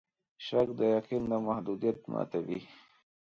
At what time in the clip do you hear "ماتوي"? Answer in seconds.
2.11-2.59